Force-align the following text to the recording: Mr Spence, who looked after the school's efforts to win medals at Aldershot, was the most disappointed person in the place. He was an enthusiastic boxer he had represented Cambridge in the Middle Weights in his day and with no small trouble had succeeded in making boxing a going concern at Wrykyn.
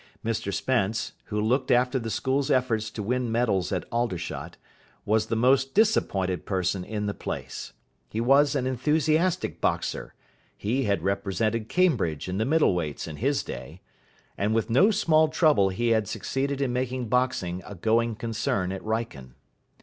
Mr 0.25 0.51
Spence, 0.51 1.11
who 1.25 1.39
looked 1.39 1.69
after 1.69 1.99
the 1.99 2.09
school's 2.09 2.49
efforts 2.49 2.89
to 2.89 3.03
win 3.03 3.31
medals 3.31 3.71
at 3.71 3.85
Aldershot, 3.91 4.57
was 5.05 5.27
the 5.27 5.35
most 5.35 5.75
disappointed 5.75 6.43
person 6.43 6.83
in 6.83 7.05
the 7.05 7.13
place. 7.13 7.73
He 8.09 8.19
was 8.19 8.55
an 8.55 8.65
enthusiastic 8.65 9.61
boxer 9.61 10.15
he 10.57 10.85
had 10.85 11.03
represented 11.03 11.69
Cambridge 11.69 12.27
in 12.27 12.39
the 12.39 12.45
Middle 12.45 12.73
Weights 12.73 13.07
in 13.07 13.17
his 13.17 13.43
day 13.43 13.79
and 14.39 14.55
with 14.55 14.71
no 14.71 14.89
small 14.89 15.27
trouble 15.27 15.69
had 15.69 16.07
succeeded 16.07 16.61
in 16.61 16.73
making 16.73 17.07
boxing 17.07 17.61
a 17.63 17.75
going 17.75 18.15
concern 18.15 18.71
at 18.71 18.81
Wrykyn. 18.83 19.35